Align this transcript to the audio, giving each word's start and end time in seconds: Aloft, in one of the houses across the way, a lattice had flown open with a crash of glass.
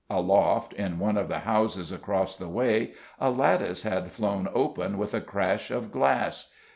Aloft, 0.09 0.73
in 0.73 0.97
one 0.97 1.15
of 1.15 1.27
the 1.29 1.41
houses 1.41 1.91
across 1.91 2.35
the 2.35 2.47
way, 2.47 2.93
a 3.19 3.29
lattice 3.29 3.83
had 3.83 4.11
flown 4.11 4.47
open 4.51 4.97
with 4.97 5.13
a 5.13 5.21
crash 5.21 5.69
of 5.69 5.91
glass. 5.91 6.51